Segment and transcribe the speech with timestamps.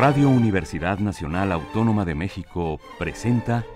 [0.00, 3.66] Radio Universidad Nacional Autónoma de México presenta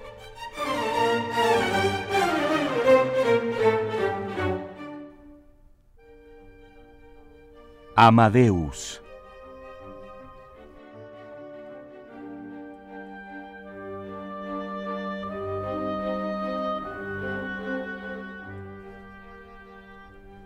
[7.94, 9.02] Amadeus.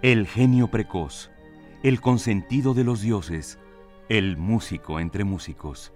[0.02, 1.30] El genio precoz,
[1.84, 3.60] el consentido de los dioses,
[4.08, 5.92] el músico entre músicos.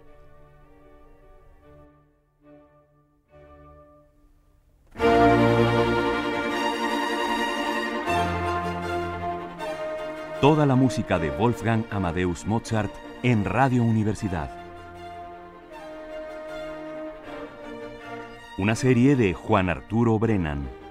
[10.43, 14.50] Toda la música de Wolfgang Amadeus Mozart en Radio Universidad.
[18.59, 20.81] Una serie de Juan Arturo Brennan.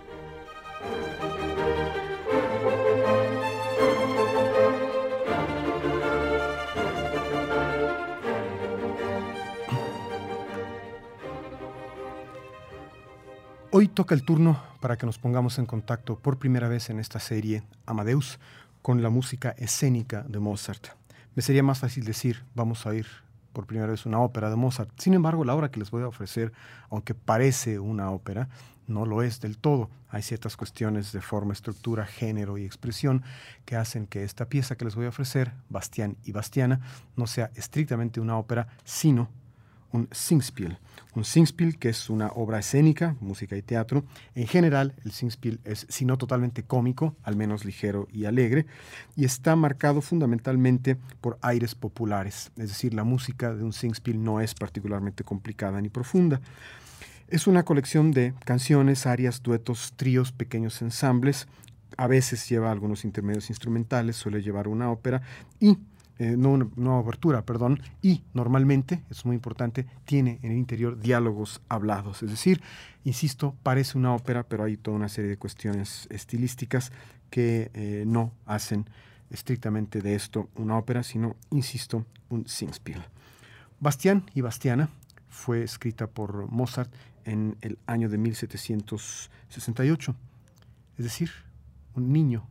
[13.94, 17.64] Toca el turno para que nos pongamos en contacto por primera vez en esta serie
[17.86, 18.40] Amadeus
[18.82, 20.88] con la música escénica de Mozart.
[21.36, 23.06] Me sería más fácil decir, vamos a ir
[23.52, 24.90] por primera vez una ópera de Mozart.
[24.98, 26.54] Sin embargo, la obra que les voy a ofrecer,
[26.90, 28.48] aunque parece una ópera,
[28.88, 29.90] no lo es del todo.
[30.10, 33.24] Hay ciertas cuestiones de forma, estructura, género y expresión
[33.66, 36.80] que hacen que esta pieza que les voy a ofrecer, Bastián y Bastiana,
[37.18, 39.30] no sea estrictamente una ópera, sino
[39.92, 40.78] un Singspiel.
[41.14, 44.06] Un Singspiel que es una obra escénica, música y teatro.
[44.34, 48.66] En general, el Singspiel es, si no totalmente cómico, al menos ligero y alegre,
[49.16, 52.52] y está marcado fundamentalmente por aires populares.
[52.58, 56.40] Es decir, la música de un Singspiel no es particularmente complicada ni profunda.
[57.28, 61.48] Es una colección de canciones, arias, duetos, tríos, pequeños ensambles.
[61.98, 65.22] A veces lleva algunos intermedios instrumentales, suele llevar una ópera
[65.60, 65.78] y
[66.22, 71.62] eh, no, una, abertura, perdón, y normalmente, es muy importante, tiene en el interior diálogos
[71.68, 72.22] hablados.
[72.22, 72.62] Es decir,
[73.04, 76.92] insisto, parece una ópera, pero hay toda una serie de cuestiones estilísticas
[77.32, 78.86] que eh, no hacen
[79.32, 83.02] estrictamente de esto una ópera, sino, insisto, un Singspiel.
[83.80, 84.90] Bastián y Bastiana
[85.28, 86.94] fue escrita por Mozart
[87.26, 90.16] en el año de 1768,
[91.00, 91.32] es decir,
[91.96, 92.46] un niño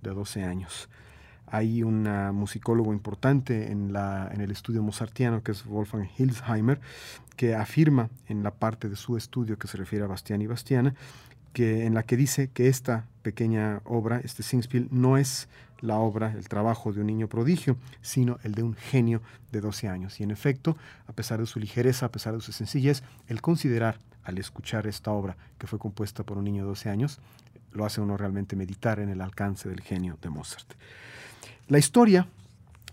[0.00, 0.88] de 12 años.
[1.46, 6.80] Hay un musicólogo importante en, el estudio mozartiano, que es Wolfgang Hilsheimer,
[7.36, 10.94] que afirma en la parte de su estudio que se refiere a Bastián y Bastiana,
[11.52, 15.48] que, en la que dice que esta pequeña obra, este Singspiel, no es
[15.80, 19.88] la obra, el trabajo de un niño prodigio, sino el de un genio de 12
[19.88, 20.20] años.
[20.20, 23.98] Y en efecto, a pesar de su ligereza, a pesar de su sencillez, el considerar
[24.24, 27.20] al escuchar esta obra que fue compuesta por un niño de 12 años,
[27.72, 30.74] lo hace uno realmente meditar en el alcance del genio de Mozart.
[31.68, 32.28] La historia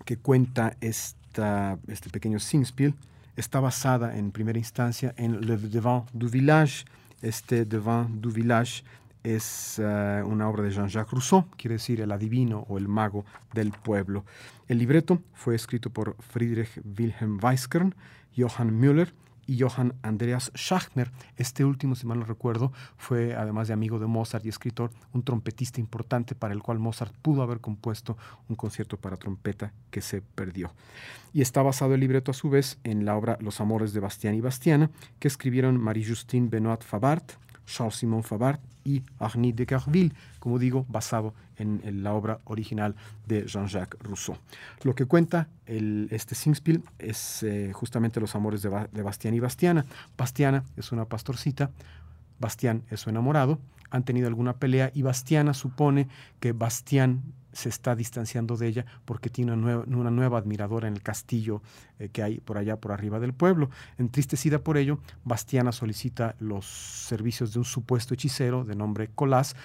[0.04, 2.96] que cuenta este pequeño Singspiel
[3.36, 6.86] está basada en primera instancia en Le Devant du Village.
[7.22, 8.84] Este Devant du Village
[9.22, 13.72] es eh, una obra de Jean-Jacques Rousseau, quiere decir el adivino o el mago del
[13.72, 14.26] pueblo.
[14.68, 17.94] El libreto fue escrito por Friedrich Wilhelm Weiskern,
[18.36, 19.14] Johann Müller
[19.48, 21.12] y Johann Andreas Schachner.
[21.38, 25.24] Este último, si mal no recuerdo, fue, además de amigo de Mozart y escritor, un
[25.24, 28.18] trompetista importante para el cual Mozart pudo haber compuesto
[28.50, 30.74] un concierto para trompeta que se perdió.
[31.34, 34.36] Y está basado el libreto, a su vez, en la obra Los amores de Bastián
[34.36, 34.90] y Bastiana,
[35.20, 37.34] que escribieron Marie-Justine Benoit Favart,
[37.66, 42.96] Charles-Simon Favart y Arnie de Carville, como digo, basado en, la obra original
[43.28, 44.38] de Jean-Jacques Rousseau.
[44.84, 49.86] Lo que cuenta este Singspiel es eh, justamente los amores de, de Bastián y Bastiana.
[50.18, 51.72] Bastiana es una pastorcita,
[52.40, 56.08] Bastián es su enamorado, han tenido alguna pelea y Bastiana supone
[56.40, 61.62] que Bastián se está distanciando de ella porque tiene una nueva, admiradora en el castillo
[62.00, 63.70] eh, que hay por allá, por arriba del pueblo.
[63.98, 69.56] Entristecida por ello, Bastiana solicita los servicios de un supuesto hechicero de nombre Colás,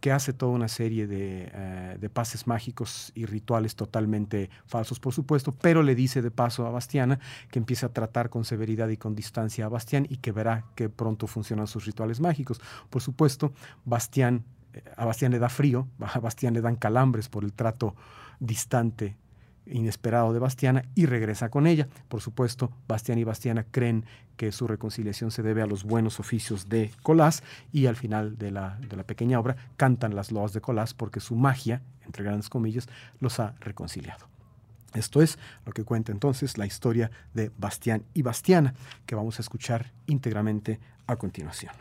[0.00, 5.12] que hace toda una serie de, eh, de, pases mágicos y rituales totalmente falsos, por
[5.12, 7.18] supuesto, pero le dice de paso a Bastiana
[7.50, 10.88] que empiece a tratar con severidad y con distancia a Bastián y que verá que
[10.88, 12.60] pronto funcionan sus rituales mágicos.
[12.90, 13.52] Por supuesto,
[13.84, 14.44] Bastián
[14.96, 17.94] a Bastián le da frío, a Bastián le dan calambres por el trato
[18.40, 19.16] distante,
[19.66, 21.88] inesperado de Bastiana y regresa con ella.
[22.08, 24.04] Por supuesto, Bastián y Bastiana creen
[24.36, 27.42] que su reconciliación se debe a los buenos oficios de Colás
[27.72, 31.20] y al final de la, de la pequeña obra cantan las loas de Colás porque
[31.20, 32.88] su magia, entre grandes comillas,
[33.20, 34.26] los ha reconciliado.
[34.94, 38.74] Esto es lo que cuenta entonces la historia de Bastián y Bastiana,
[39.04, 41.72] que vamos a escuchar íntegramente a continuación.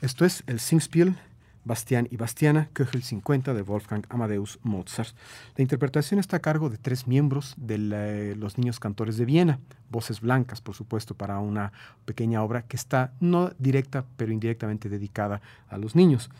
[0.00, 1.16] Esto es el Singspiel
[1.64, 5.14] Bastián y Bastiana, Köchel 50 de Wolfgang Amadeus Mozart.
[5.56, 9.58] La interpretación está a cargo de tres miembros de los niños cantores de Viena,
[9.90, 11.72] voces blancas, por supuesto, para una
[12.04, 16.30] pequeña obra que está no directa, pero indirectamente dedicada a los niños.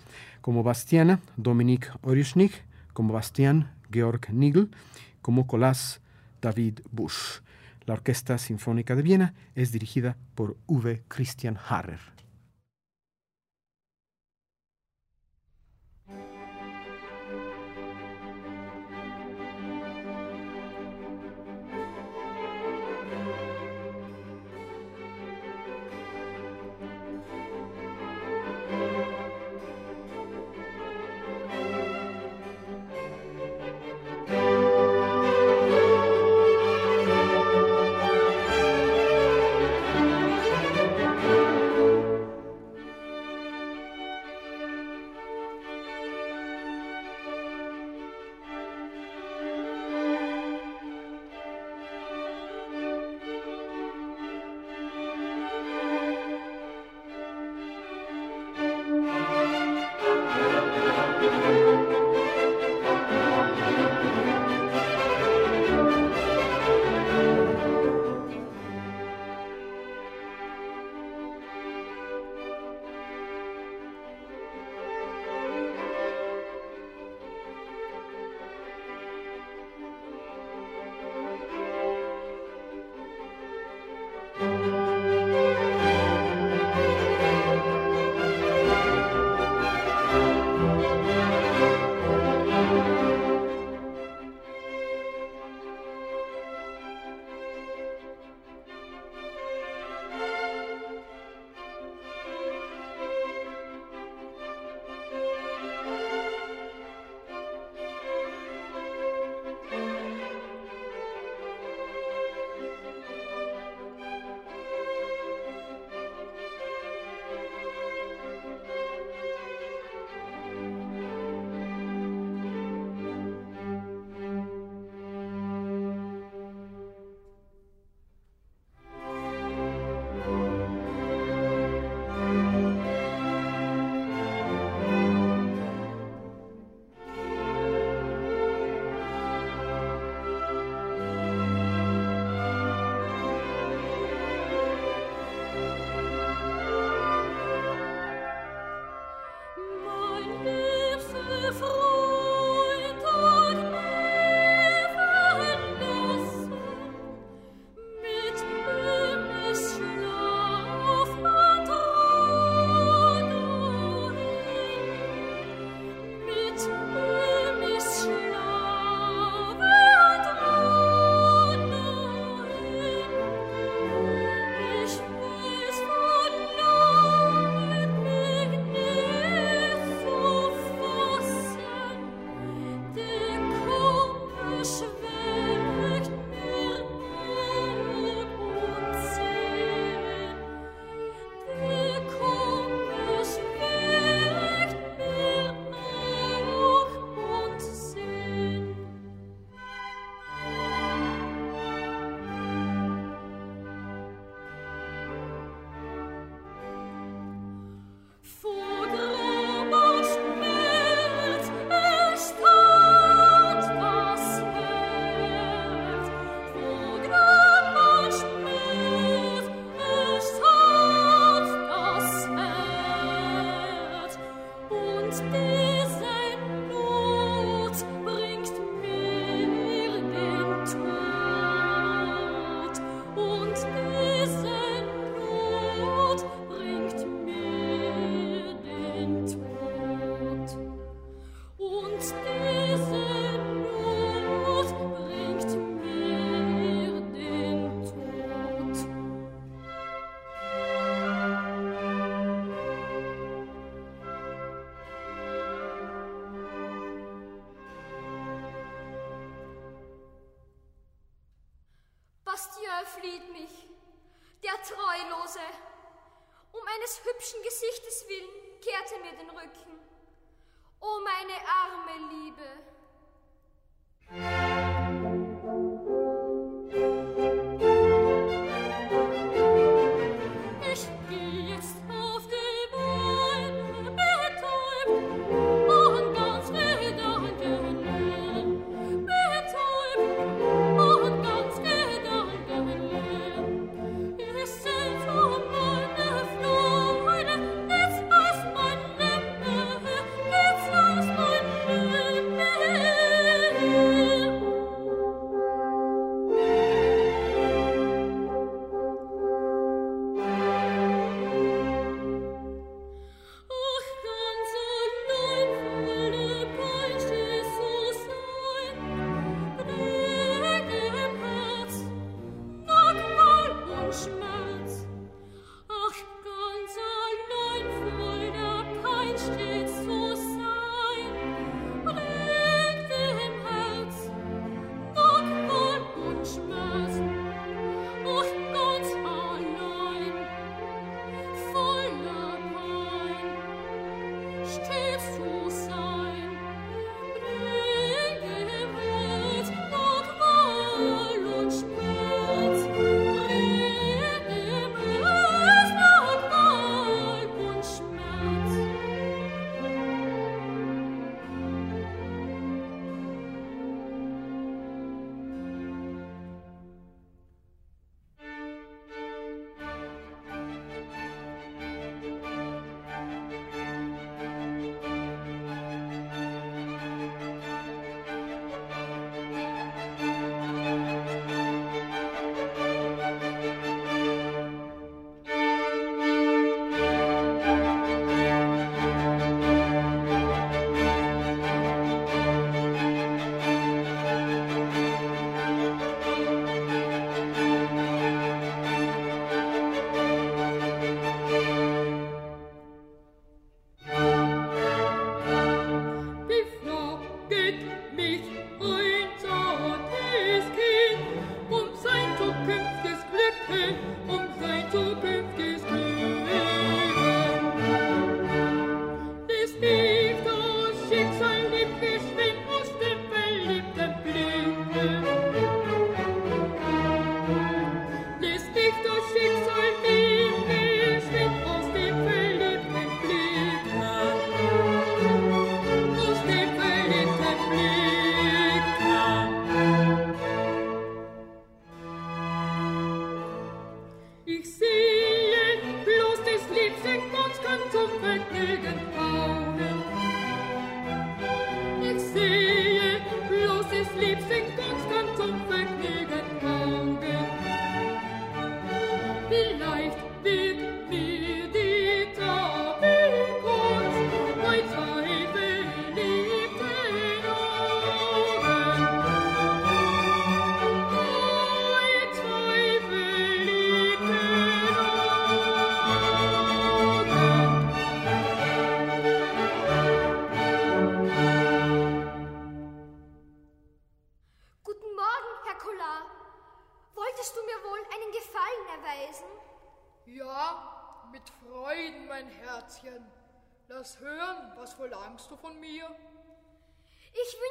[0.40, 2.52] Como Bastiana, Dominik Oryschnik,
[2.92, 4.70] como Bastián, Georg Nigel,
[5.22, 6.00] como Colás,
[6.42, 7.42] David Busch.
[7.86, 12.13] La Orquesta Sinfónica de Viena es dirigida por Uwe Christian Harrer.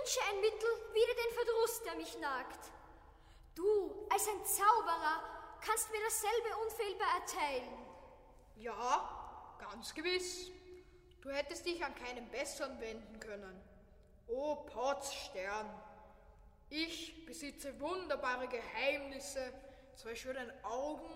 [0.04, 2.72] Wünsche ein Mittel wider den Verdruss, der mich nagt.
[3.56, 5.24] Du, als ein Zauberer,
[5.62, 7.86] kannst mir dasselbe unfehlbar erteilen.
[8.58, 10.52] Ja, ganz gewiss.
[11.22, 13.62] Du hättest dich an keinen besseren wenden können.
[14.28, 15.70] O Potzstern,
[16.70, 19.54] ich besitze wunderbare Geheimnisse,
[19.96, 21.10] zwei schönen Augen,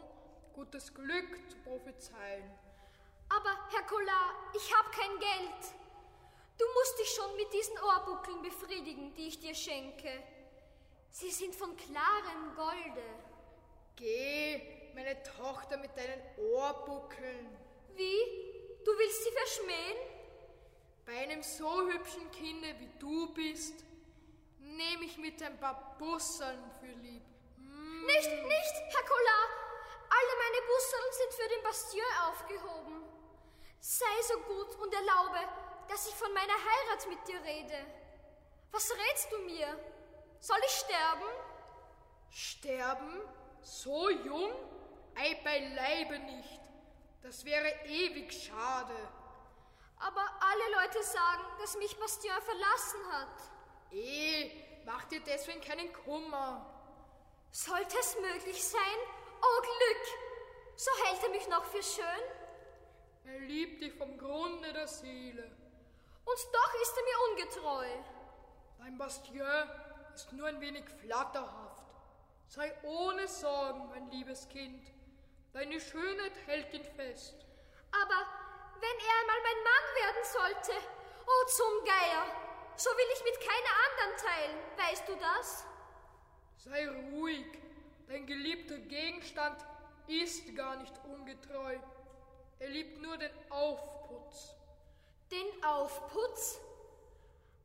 [0.53, 2.49] gutes Glück zu prophezeien.
[3.27, 5.73] Aber, Herr Collar, ich habe kein Geld.
[6.57, 10.23] Du musst dich schon mit diesen Ohrbuckeln befriedigen, die ich dir schenke.
[11.09, 13.03] Sie sind von klarem Golde.
[13.95, 17.47] Geh, meine Tochter, mit deinen Ohrbuckeln.
[17.95, 18.47] Wie?
[18.83, 19.97] Du willst sie verschmähen?
[21.05, 23.83] Bei einem so hübschen Kinde wie du bist,
[24.59, 27.23] nehme ich mit ein paar Busseln für lieb.
[27.57, 28.05] Mm.
[28.05, 29.47] Nicht, nicht, Herr Collar.
[30.09, 33.03] Alle meine Busseln sind für den Bastion aufgehoben.
[33.79, 35.39] Sei so gut und erlaube,
[35.89, 37.85] dass ich von meiner Heirat mit dir rede.
[38.71, 39.67] Was rätst du mir?
[40.39, 41.29] Soll ich sterben?
[42.29, 43.21] Sterben?
[43.61, 44.51] So jung?
[45.15, 46.61] Ei, beileibe nicht.
[47.23, 48.95] Das wäre ewig schade.
[49.99, 53.91] Aber alle Leute sagen, dass mich Bastien verlassen hat.
[53.91, 56.65] Eh, mach dir deswegen keinen Kummer.
[57.51, 58.99] Sollte es möglich sein?
[59.41, 60.19] Oh Glück!
[60.75, 62.23] So hält er mich noch für schön?
[63.25, 65.51] Er liebt dich vom Grunde der Seele.
[66.27, 67.87] Und doch ist er mir ungetreu.
[68.79, 69.69] Dein Bastien
[70.13, 71.83] ist nur ein wenig flatterhaft.
[72.47, 74.91] Sei ohne Sorgen, mein liebes Kind.
[75.53, 77.45] Deine Schönheit hält ihn fest.
[77.91, 78.27] Aber
[78.81, 80.71] wenn er einmal mein Mann werden sollte,
[81.25, 82.25] oh zum Geier,
[82.75, 85.65] so will ich mit keiner anderen teilen, weißt du das?
[86.57, 87.47] Sei ruhig,
[88.07, 89.65] dein geliebter Gegenstand
[90.07, 91.77] ist gar nicht ungetreu.
[92.59, 94.56] Er liebt nur den Aufputz.
[95.31, 96.59] Den Aufputz?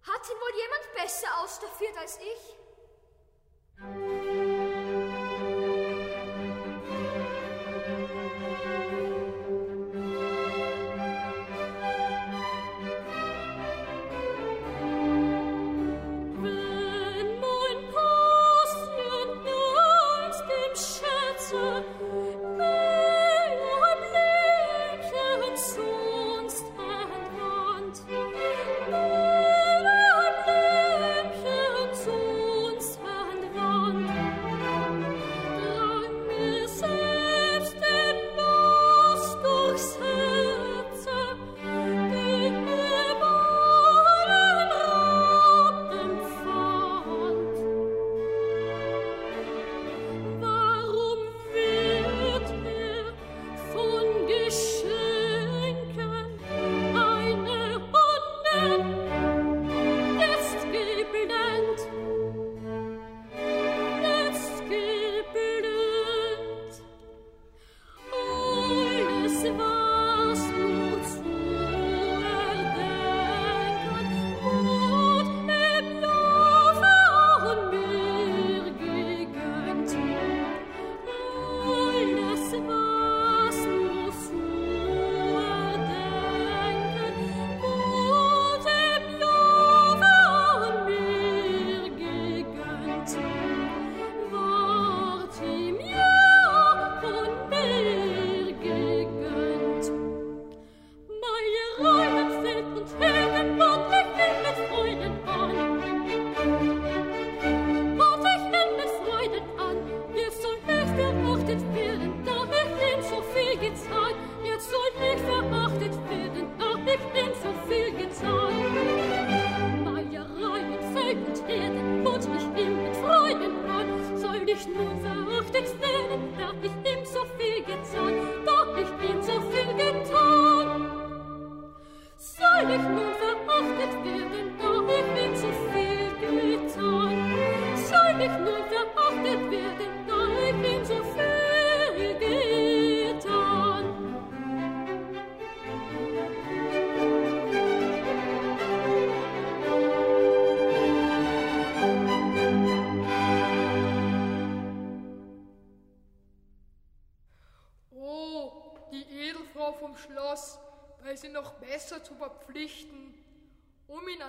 [0.03, 2.57] Hat ihn wohl jemand besser ausdaffiert als ich?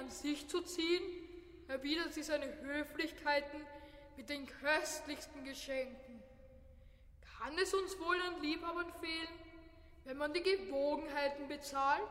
[0.10, 1.04] Sich zu ziehen,
[1.68, 3.62] erwidert sie seine Höflichkeiten
[4.18, 6.22] mit den köstlichsten Geschenken.
[7.38, 9.40] Kann es uns wohl an Liebhabern fehlen,
[10.06, 12.02] wenn man die Gewogenheiten bezahlt?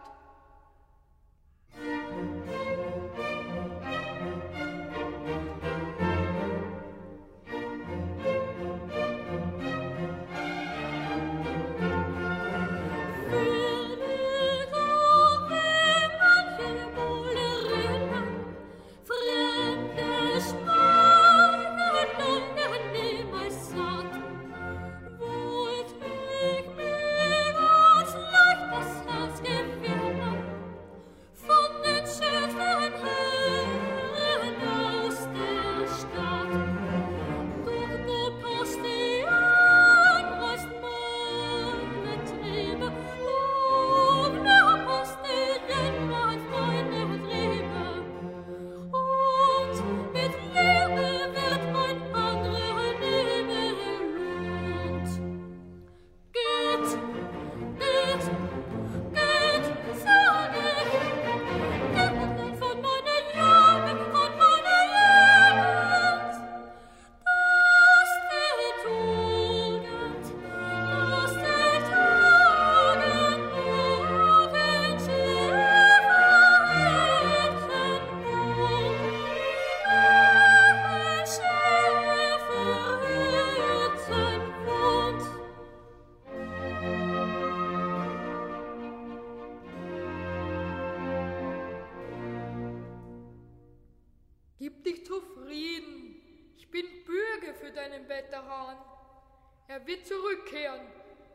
[99.82, 100.86] Er wird zurückkehren.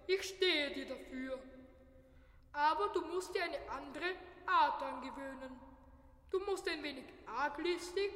[0.08, 1.38] Ich stehe dir dafür.
[2.54, 5.60] Aber du musst dir eine andere Art angewöhnen.
[6.32, 8.14] Du musst ein wenig arglistig,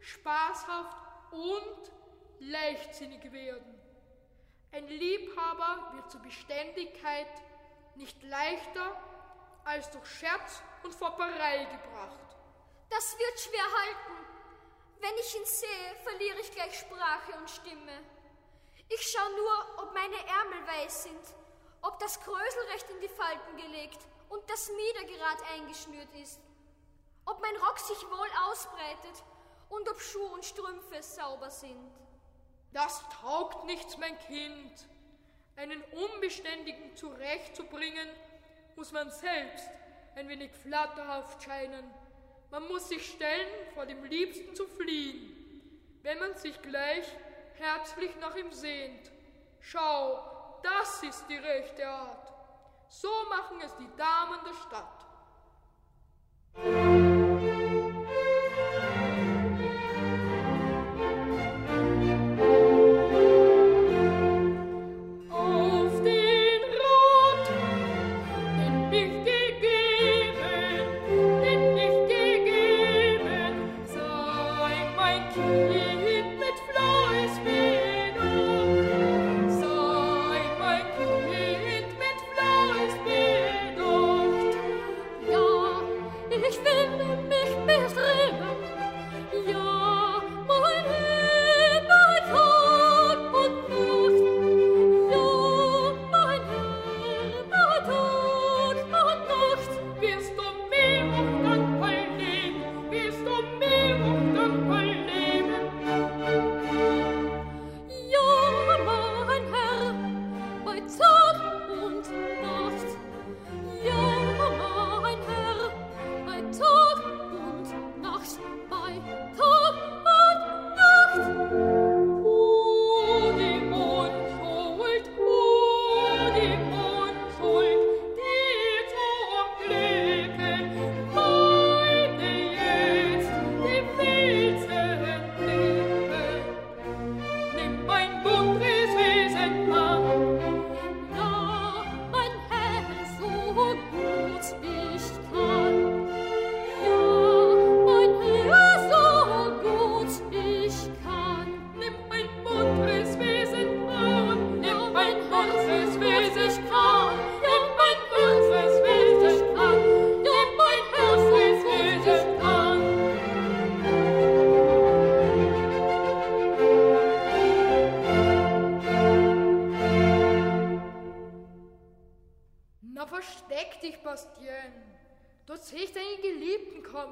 [0.00, 0.96] spaßhaft
[1.30, 1.92] und
[2.40, 3.80] leichtsinnig werden.
[4.72, 7.30] Ein Liebhaber wird zur Beständigkeit
[7.94, 9.00] nicht leichter
[9.64, 12.36] als durch Scherz und Fopperei gebracht.
[12.90, 14.26] Das wird schwer halten.
[14.98, 18.17] Wenn ich ihn sehe, verliere ich gleich Sprache und Stimme.
[18.90, 21.20] Ich schaue nur, ob meine Ärmel weiß sind,
[21.82, 23.98] ob das Krösel recht in die Falten gelegt
[24.30, 26.40] und das Mieder gerade eingeschnürt ist,
[27.26, 29.22] ob mein Rock sich wohl ausbreitet
[29.68, 31.90] und ob Schuh und Strümpfe sauber sind.
[32.72, 34.72] Das taugt nichts, mein Kind.
[35.56, 38.08] Einen Unbeständigen zurechtzubringen,
[38.76, 39.68] muss man selbst
[40.14, 41.84] ein wenig flatterhaft scheinen.
[42.50, 45.34] Man muss sich stellen, vor dem Liebsten zu fliehen.
[46.02, 47.06] Wenn man sich gleich
[47.58, 49.10] herzlich nach ihm sehnt.
[49.60, 52.32] Schau, das ist die rechte Art.
[52.88, 54.98] So machen es die Damen der Stadt.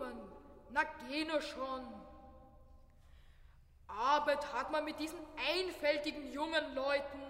[0.07, 0.21] Spuren.
[0.71, 1.83] Na, gene schon.
[3.89, 5.19] Arbeit hat man mit diesen
[5.59, 7.21] einfältigen jungen Leuten.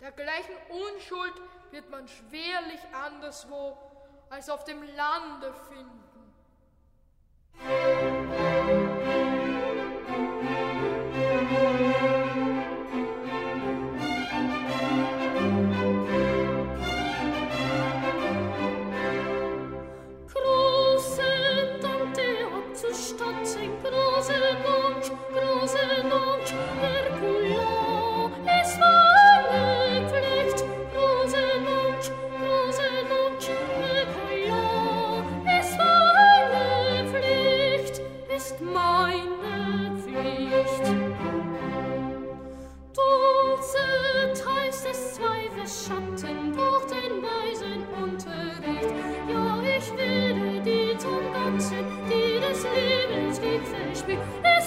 [0.00, 1.34] Dergleichen Unschuld
[1.72, 3.76] wird man schwerlich anderswo
[4.30, 6.00] als auf dem Lande finden.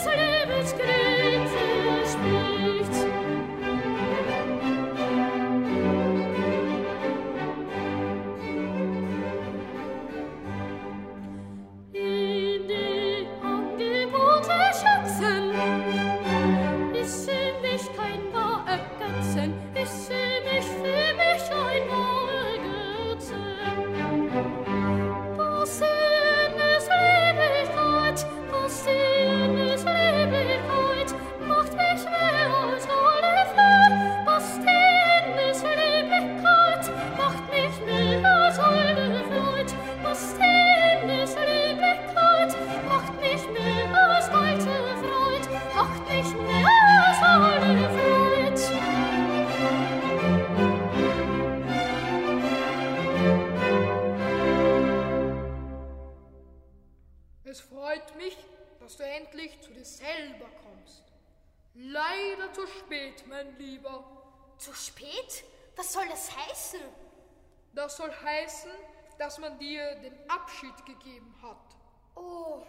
[0.05, 0.32] 我。
[67.75, 68.71] Das soll heißen,
[69.17, 71.75] dass man dir den Abschied gegeben hat.
[72.15, 72.63] Oh.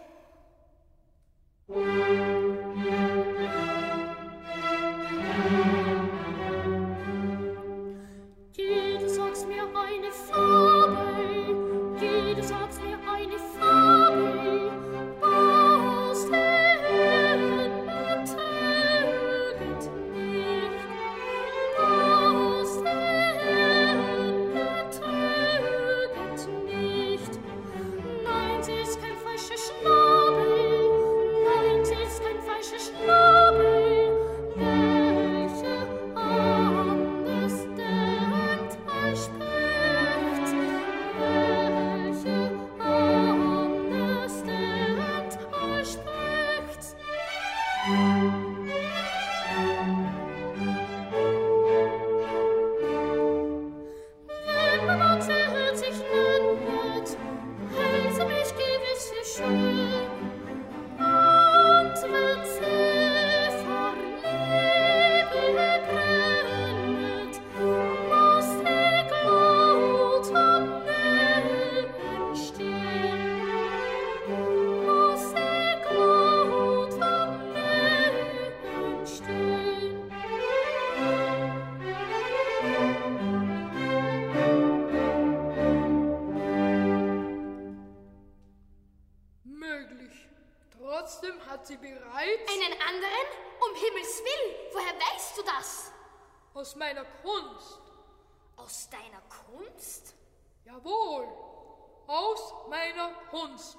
[102.69, 103.77] Meiner Kunst.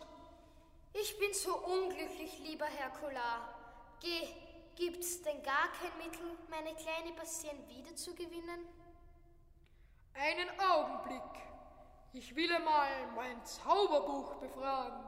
[0.92, 3.54] Ich bin so unglücklich, lieber Herr Collar.
[4.00, 4.28] Geh,
[4.74, 8.66] gibt's denn gar kein Mittel, meine kleine Bastien wiederzugewinnen?
[10.14, 11.22] Einen Augenblick.
[12.12, 15.04] Ich will einmal mein Zauberbuch befragen.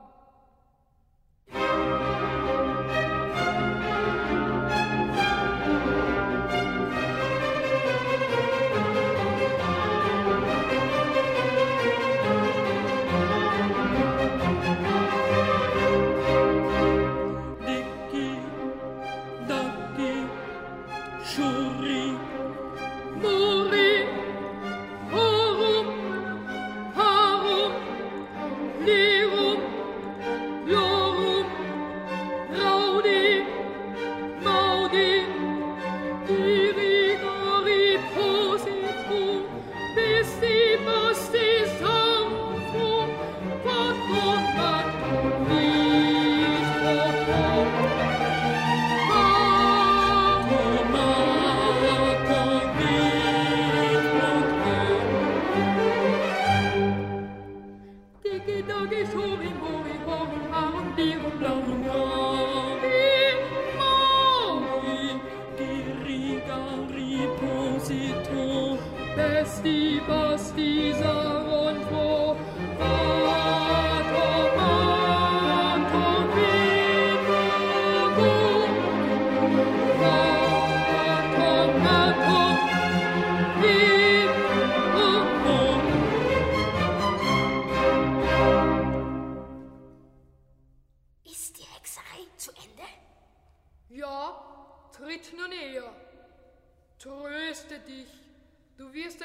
[69.18, 72.27] Festivas dieser und wo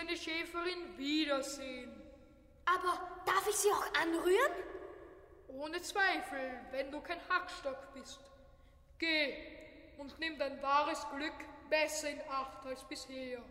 [0.04, 1.92] schöne Schäferin wiedersehen.
[2.66, 4.52] Aber darf ich sie auch anrühren?
[5.48, 8.20] Ohne Zweifel, wenn du kein Hackstock bist.
[8.98, 9.36] Geh
[9.98, 11.34] und nimm dein wahres Glück
[11.70, 13.42] besser in Acht als bisher.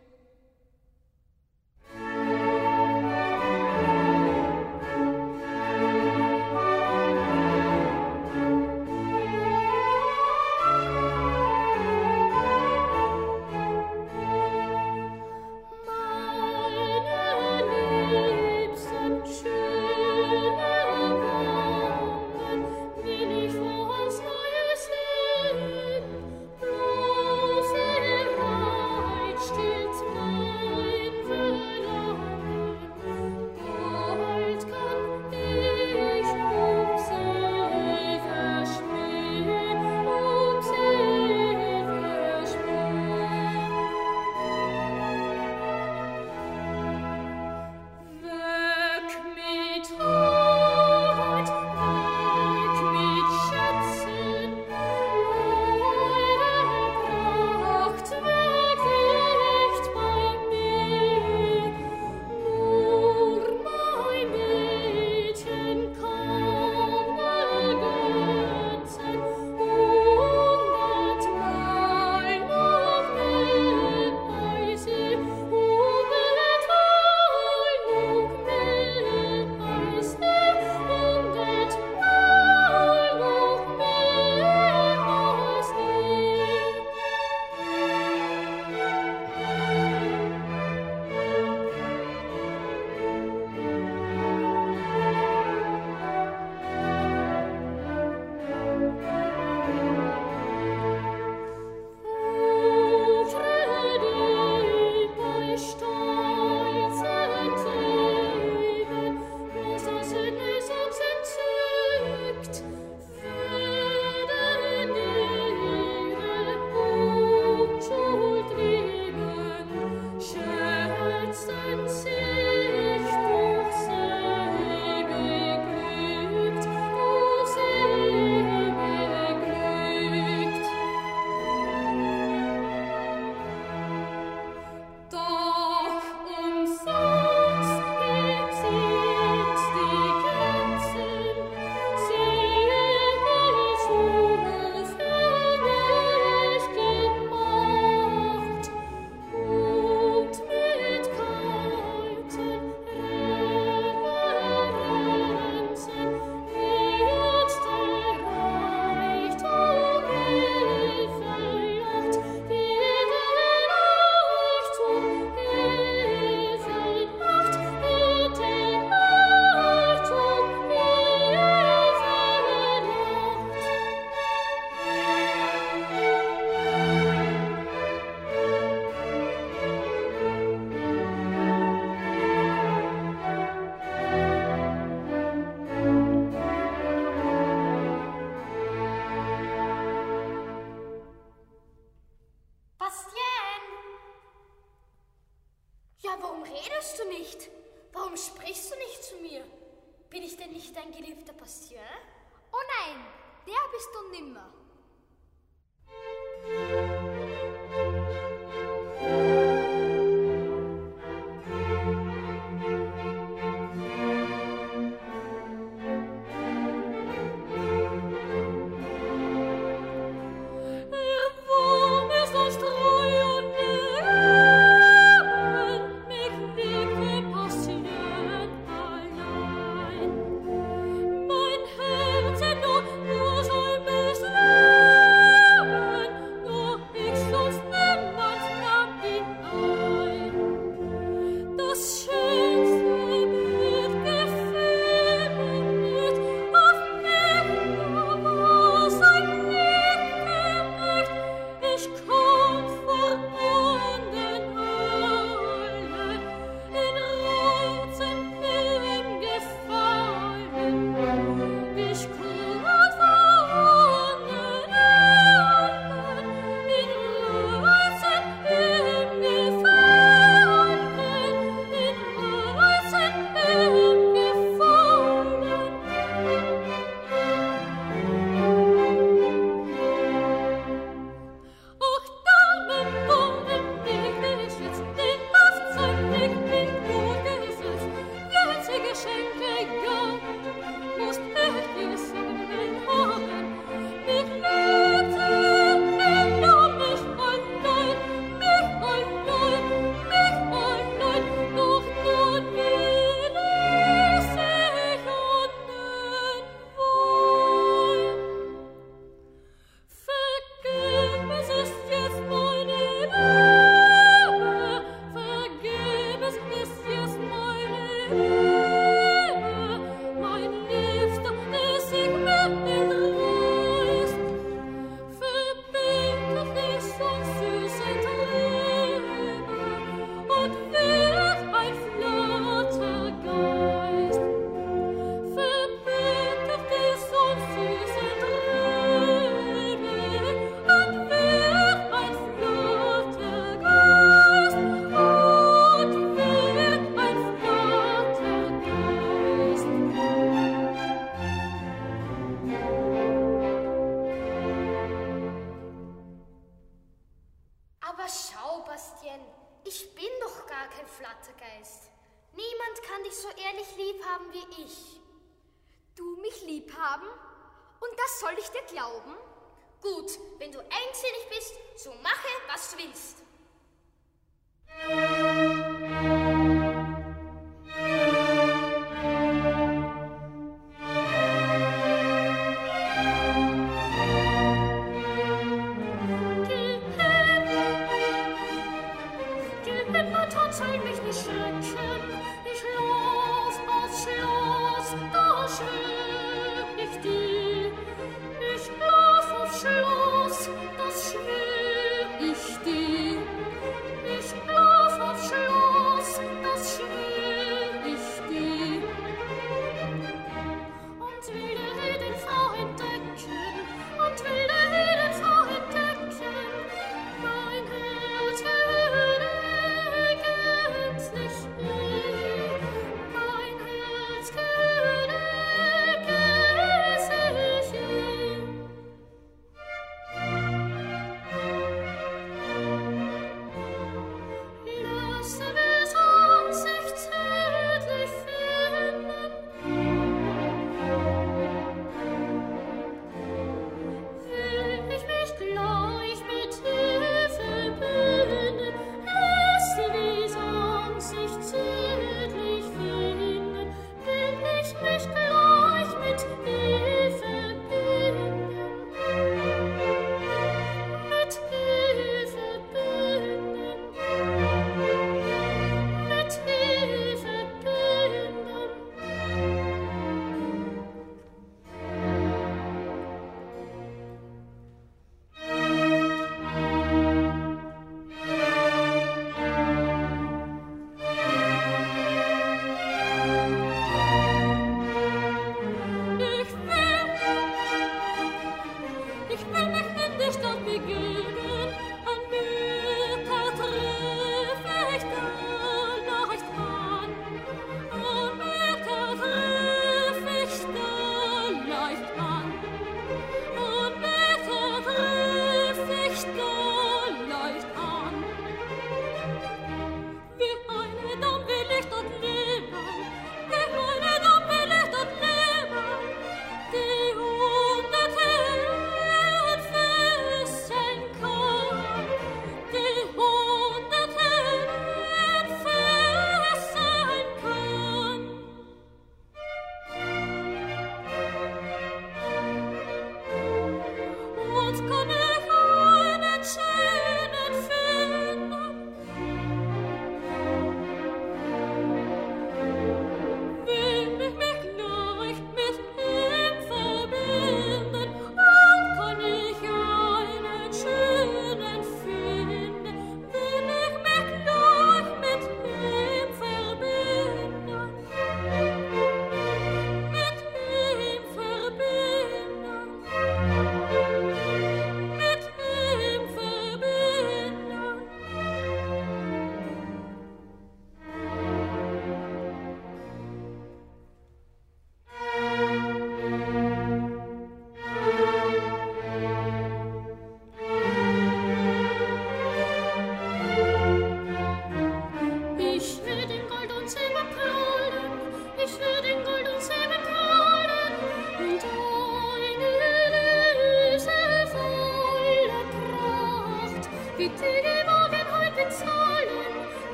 [391.13, 391.92] sunshine.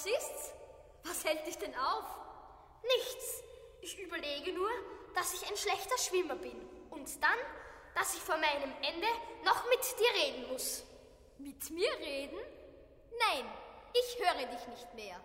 [0.00, 0.52] Was ist's?
[1.04, 2.04] Was hält dich denn auf?
[2.82, 3.42] Nichts.
[3.82, 4.70] Ich überlege nur,
[5.14, 6.58] dass ich ein schlechter Schwimmer bin.
[6.88, 7.38] Und dann,
[7.94, 9.06] dass ich vor meinem Ende
[9.44, 10.84] noch mit dir reden muss.
[11.36, 12.38] Mit mir reden?
[13.10, 13.44] Nein,
[13.92, 15.20] ich höre dich nicht mehr.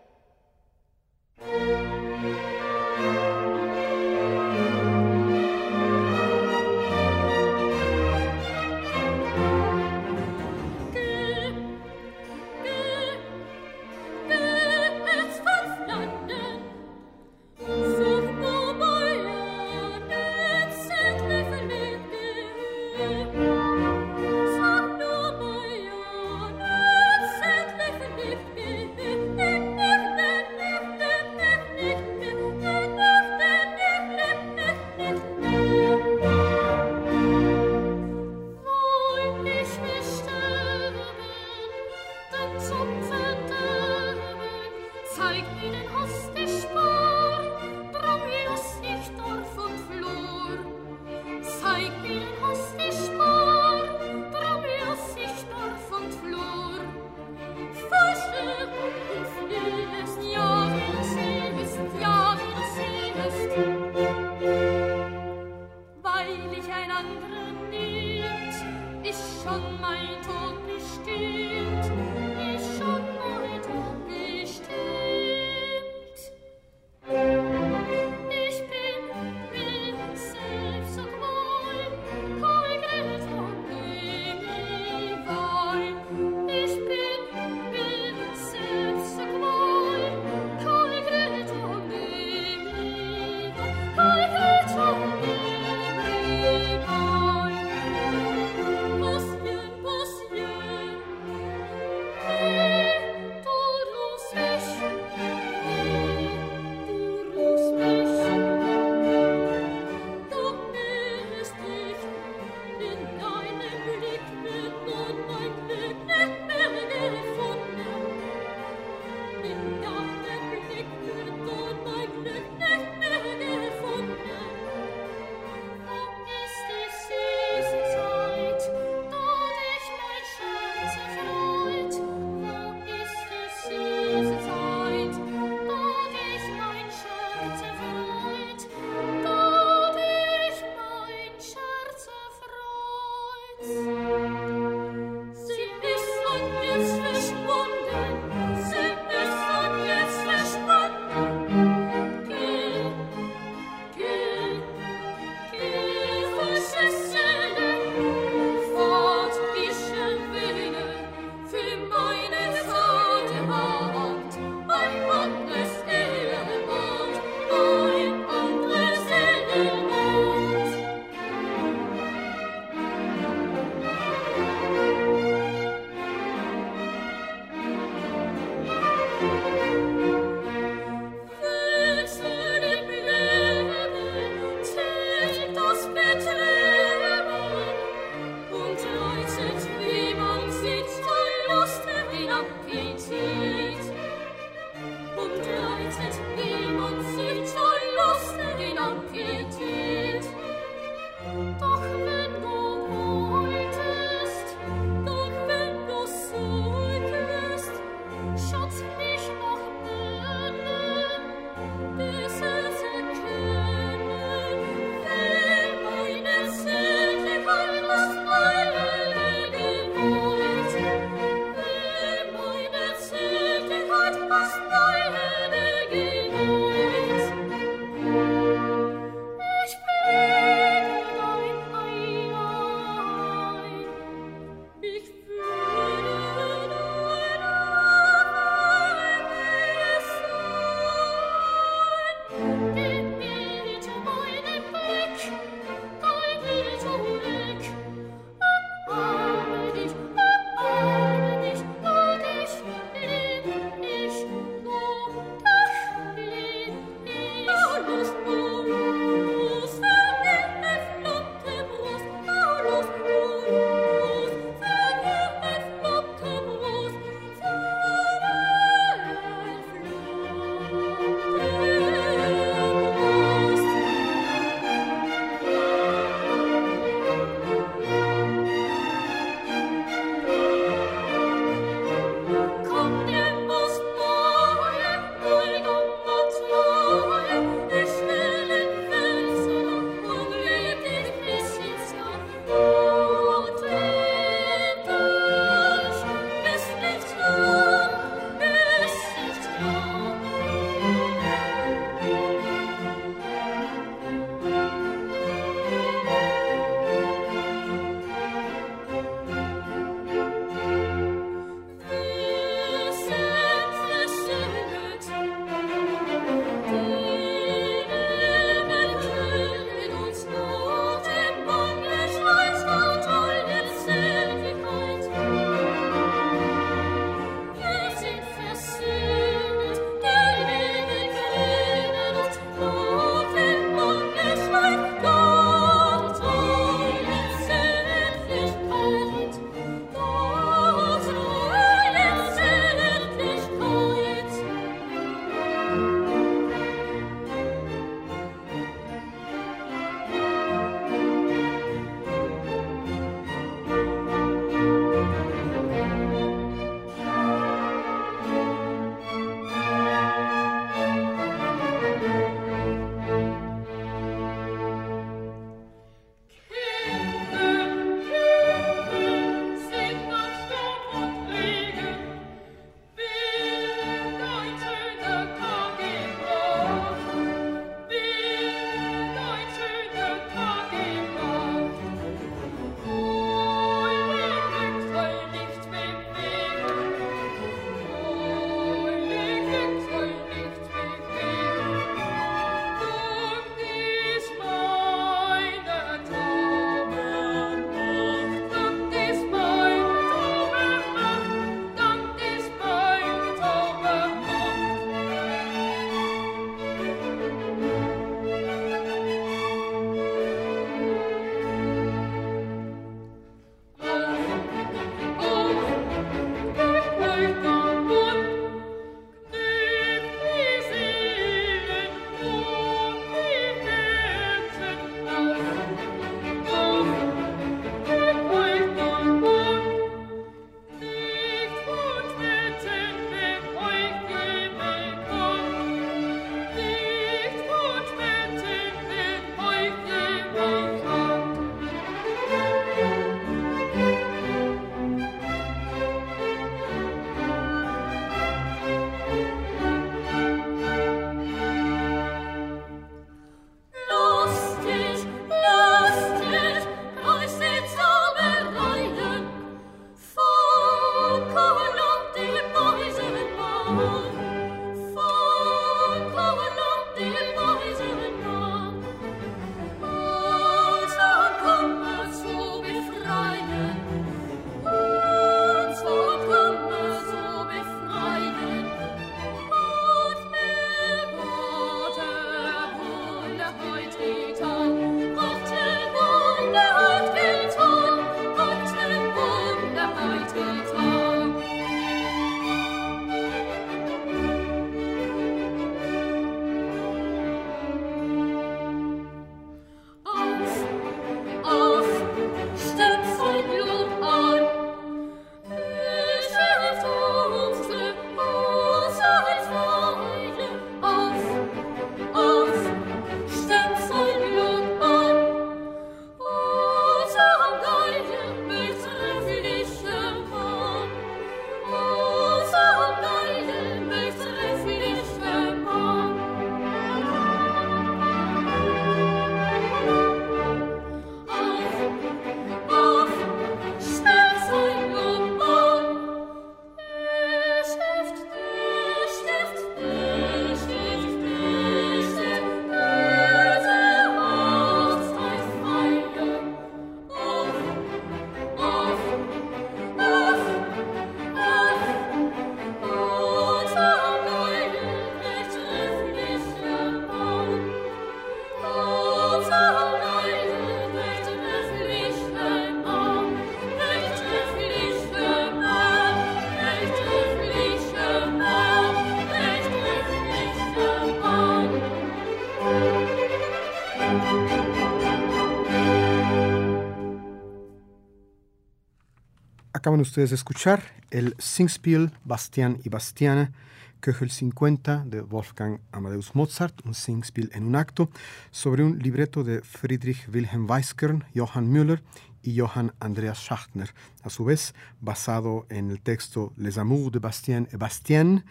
[579.85, 580.81] Acaban ustedes de escuchar
[581.11, 583.51] el Singspiel Bastian y Bastiana,
[583.99, 588.09] Köchel 50 de Wolfgang Amadeus Mozart, un Singspiel en un acto,
[588.49, 592.01] sobre un libreto de Friedrich Wilhelm Weiskern, Johann Müller
[592.41, 597.67] y Johann Andreas Schachtner, a su vez basado en el texto Les Amours de Bastien
[597.71, 598.43] et Bastien,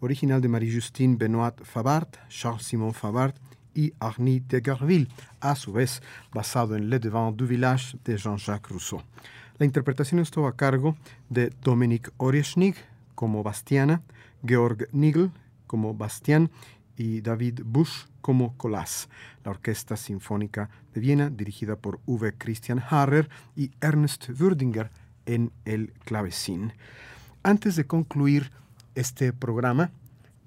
[0.00, 3.34] original de Marie-Justine Benoit Favart, Charles-Simon Favart
[3.74, 5.08] y Arnie de Garville,
[5.40, 6.02] a su vez
[6.34, 9.02] basado en Le Devant du Village de Jean-Jacques Rousseau.
[9.62, 10.96] La interpretación estuvo a cargo
[11.28, 12.74] de Dominik Oreschnig
[13.14, 14.02] como Bastiana,
[14.44, 15.30] Georg Nigel
[15.68, 16.50] como Bastian
[16.96, 19.08] y David Busch como Colas,
[19.44, 24.90] la Orquesta Sinfónica de Viena, dirigida por Uwe Christian Harrer y Ernst Würdinger
[25.26, 26.72] en el clavecín.
[27.44, 28.50] Antes de concluir
[28.96, 29.92] este programa,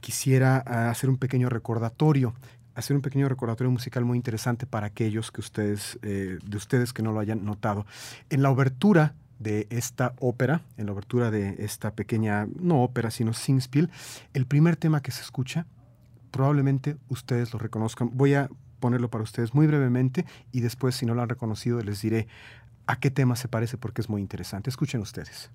[0.01, 2.33] quisiera ah, hacer un pequeño recordatorio
[2.75, 7.01] hacer un pequeño recordatorio musical muy interesante para aquellos que ustedes, eh, de ustedes que
[7.01, 7.85] no lo hayan notado.
[8.29, 13.33] En la obertura de esta ópera, en la obertura de esta pequeña, no ópera, sino
[13.33, 13.89] singspiel,
[14.33, 15.65] el primer tema que se escucha,
[16.31, 18.11] probablemente ustedes lo reconozcan.
[18.13, 18.49] Voy a
[18.79, 22.27] ponerlo para ustedes muy brevemente y después, si no lo han reconocido, les diré
[22.87, 24.69] a qué tema se parece porque es muy interesante.
[24.69, 25.49] Escuchen ustedes.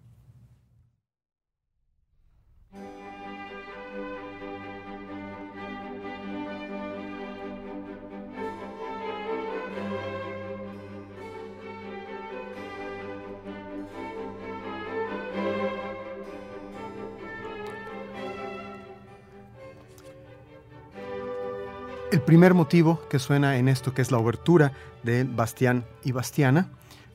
[22.31, 24.73] Primer motivo que suena en esto, que es la obertura
[25.03, 26.69] de Bastián y Bastiana,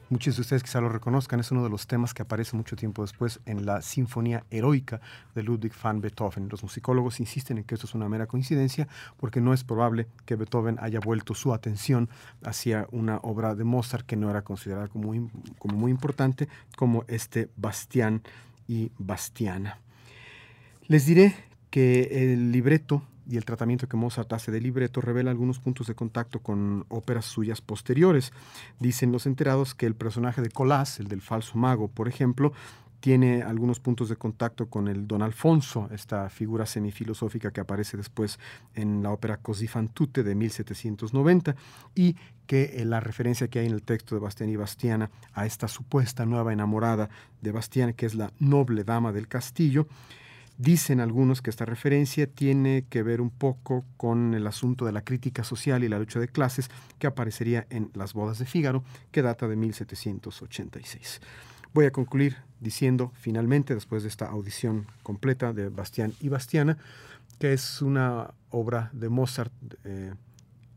[0.09, 3.01] muchos de ustedes quizá lo reconozcan, es uno de los temas que aparece mucho tiempo
[3.01, 4.99] después en la Sinfonía Heroica
[5.33, 6.49] de Ludwig van Beethoven.
[6.49, 10.35] Los musicólogos insisten en que esto es una mera coincidencia porque no es probable que
[10.35, 12.09] Beethoven haya vuelto su atención
[12.43, 17.05] hacia una obra de Mozart que no era considerada como muy, como muy importante, como
[17.07, 18.21] este Bastián
[18.67, 19.79] y Bastiana.
[20.87, 21.37] Les diré
[21.69, 25.95] que el libreto y el tratamiento que Mozart hace del libreto revela algunos puntos de
[25.95, 28.33] contacto con óperas suyas posteriores.
[28.79, 32.53] Dicen los enterados que el personaje de Colás, el del falso mago, por ejemplo,
[33.05, 38.39] tiene algunos puntos de contacto con el Don Alfonso, esta figura semifilosófica que aparece después
[38.73, 41.55] en la ópera Così fan tutte de 1790,
[41.93, 42.15] y
[42.47, 46.25] que la referencia que hay en el texto de Bastián y Bastiana a esta supuesta
[46.25, 47.09] nueva enamorada
[47.41, 49.87] de Bastián, que es la noble dama del castillo,
[50.57, 55.01] Dicen algunos que esta referencia tiene que ver un poco con el asunto de la
[55.01, 59.21] crítica social y la lucha de clases que aparecería en Las bodas de Fígaro, que
[59.21, 61.19] data de 1786.
[61.73, 66.77] Voy a concluir diciendo finalmente, después de esta audición completa de Bastián y Bastiana,
[67.37, 69.51] que es una obra de Mozart
[69.83, 70.13] eh,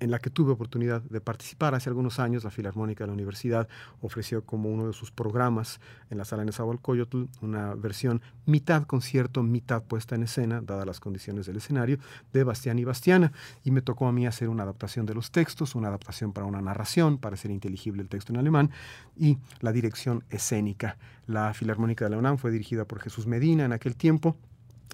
[0.01, 3.69] en la que tuve oportunidad de participar hace algunos años, la Filarmónica de la Universidad
[4.01, 5.81] ofreció como uno de sus programas
[6.11, 11.47] en la sala Nezahualcóyotl una versión mitad concierto, mitad puesta en escena, dadas las condiciones
[11.47, 11.99] del escenario,
[12.33, 13.33] de Bastián y Bastiana.
[13.65, 16.61] Y me tocó a mí hacer una adaptación de los textos, una adaptación para una
[16.61, 18.71] narración, para hacer inteligible el texto en alemán,
[19.17, 20.97] y la dirección escénica.
[21.27, 24.37] La Filarmónica de la UNAM fue dirigida por Jesús Medina en aquel tiempo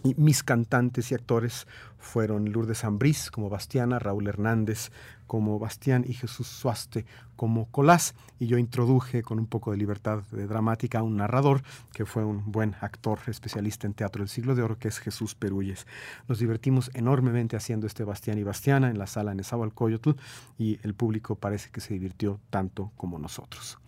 [0.03, 1.67] y mis cantantes y actores
[1.99, 4.91] fueron Lourdes Ambrís como Bastiana, Raúl Hernández
[5.27, 8.15] como Bastián y Jesús Suaste como Colás.
[8.39, 12.25] Y yo introduje con un poco de libertad de dramática a un narrador que fue
[12.25, 15.87] un buen actor especialista en teatro del siglo de oro, que es Jesús Perúyes.
[16.29, 20.11] Nos divertimos enormemente haciendo este Bastián y Bastiana en la sala en Nezahualcóyotl
[20.59, 23.79] y el público parece que se divirtió tanto como nosotros.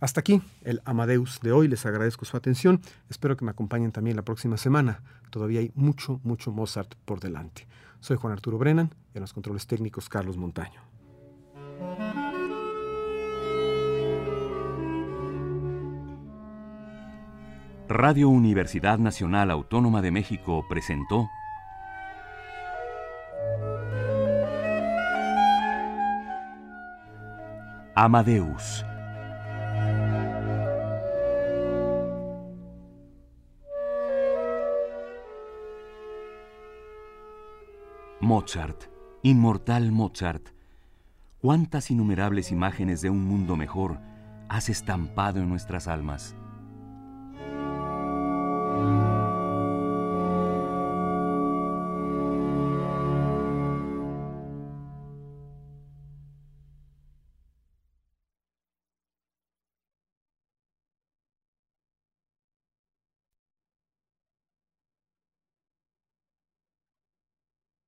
[0.00, 1.68] Hasta aquí el Amadeus de hoy.
[1.68, 2.80] Les agradezco su atención.
[3.10, 5.02] Espero que me acompañen también la próxima semana.
[5.28, 7.68] Todavía hay mucho, mucho Mozart por delante.
[8.00, 10.80] Soy Juan Arturo Brennan y en los controles técnicos Carlos Montaño.
[17.88, 21.28] Radio Universidad Nacional Autónoma de México presentó
[27.96, 28.84] Amadeus
[38.30, 38.84] Mozart,
[39.24, 40.50] inmortal Mozart,
[41.40, 43.98] cuántas innumerables imágenes de un mundo mejor
[44.48, 46.36] has estampado en nuestras almas.